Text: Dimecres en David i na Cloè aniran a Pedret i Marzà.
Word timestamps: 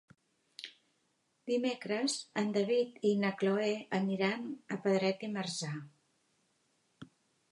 Dimecres 1.51 2.15
en 2.43 2.49
David 2.55 2.97
i 3.11 3.11
na 3.25 3.31
Cloè 3.43 3.69
aniran 3.99 4.49
a 4.77 4.81
Pedret 4.87 5.27
i 5.27 5.29
Marzà. 5.35 5.73